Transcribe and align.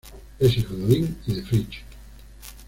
Es 0.39 0.57
hijo 0.57 0.73
de 0.73 0.83
Odín 0.83 1.17
y 1.27 1.33
de 1.35 1.43
Frigg. 1.43 1.69